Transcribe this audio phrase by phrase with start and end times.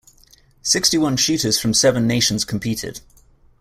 [0.63, 3.01] Sixty-one shooters from seven nations competed.